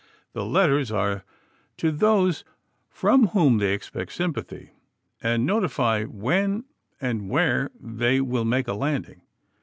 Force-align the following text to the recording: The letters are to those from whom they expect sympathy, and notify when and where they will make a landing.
The 0.33 0.43
letters 0.43 0.91
are 0.91 1.23
to 1.77 1.91
those 1.91 2.43
from 2.89 3.27
whom 3.37 3.59
they 3.59 3.71
expect 3.71 4.13
sympathy, 4.13 4.71
and 5.21 5.45
notify 5.45 6.05
when 6.05 6.63
and 6.99 7.29
where 7.29 7.69
they 7.79 8.19
will 8.19 8.43
make 8.43 8.67
a 8.67 8.73
landing. 8.73 9.21